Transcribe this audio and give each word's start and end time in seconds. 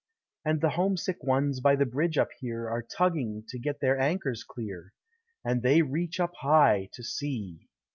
And 0.43 0.61
the 0.61 0.71
homesick 0.71 1.21
ones 1.21 1.59
by 1.59 1.75
the 1.75 1.85
bridge 1.85 2.17
up 2.17 2.29
here 2.39 2.67
Are 2.67 2.81
tugging 2.81 3.43
to 3.49 3.59
get 3.59 3.81
their 3.81 3.99
anchors 3.99 4.43
clear, 4.43 4.93
And 5.45 5.61
they 5.61 5.83
reach 5.83 6.19
up 6.19 6.33
high, 6.39 6.89
to 6.93 7.03
see. 7.03 7.69